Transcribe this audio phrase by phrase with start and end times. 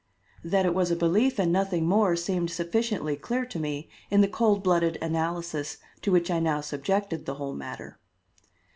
[0.43, 4.27] That it was a belief and nothing more seemed sufficiently clear to me in the
[4.27, 7.99] cold blooded analysis to which I now subjected the whole matter.